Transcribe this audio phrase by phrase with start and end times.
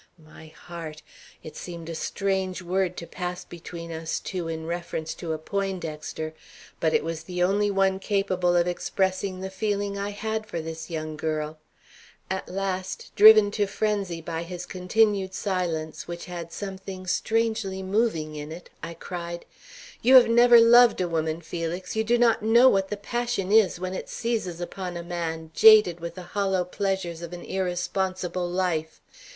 [0.25, 1.03] My heart!
[1.43, 6.33] It seemed a strange word to pass between us two in reference to a Poindexter,
[6.79, 10.89] but it was the only one capable of expressing the feeling I had for this
[10.89, 11.59] young girl.
[12.31, 18.51] At last, driven to frenzy by his continued silence, which had something strangely moving in
[18.51, 19.45] it, I cried:
[20.01, 21.95] "You have never loved a woman, Felix.
[21.95, 25.99] You do not know what the passion is when it seizes upon a man jaded
[25.99, 28.99] with the hollow pleasures of an irresponsible life.